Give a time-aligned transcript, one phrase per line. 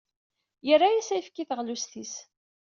[0.67, 2.13] Yerra-as ayefki i teɣlust-is.